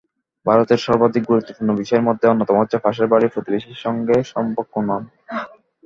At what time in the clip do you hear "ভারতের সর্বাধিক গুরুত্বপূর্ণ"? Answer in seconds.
0.45-1.69